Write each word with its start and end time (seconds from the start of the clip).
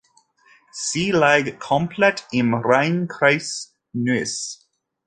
Sie 0.71 1.11
lag 1.11 1.59
komplett 1.59 2.25
im 2.31 2.55
Rhein-Kreis 2.55 3.77
Neuss. 3.93 4.67